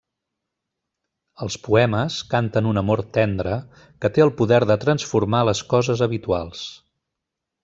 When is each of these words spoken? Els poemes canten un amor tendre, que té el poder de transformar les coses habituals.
Els 1.45 1.57
poemes 1.67 2.17
canten 2.31 2.69
un 2.71 2.81
amor 2.83 3.03
tendre, 3.19 3.59
que 4.05 4.11
té 4.17 4.25
el 4.29 4.33
poder 4.41 4.63
de 4.73 4.79
transformar 4.87 5.45
les 5.51 5.63
coses 5.77 6.03
habituals. 6.09 6.65